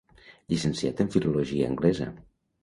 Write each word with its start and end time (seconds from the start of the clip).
Llicenciat 0.53 1.03
en 1.05 1.11
Filologia 1.17 1.69
Anglesa. 1.75 2.09